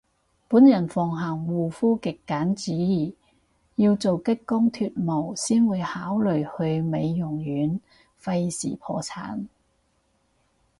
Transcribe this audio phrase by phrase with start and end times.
[0.47, 3.13] 本人奉行護膚極簡主義，
[3.75, 7.79] 要做激光脫毛先會考慮去美容院，
[8.19, 9.45] 廢事破產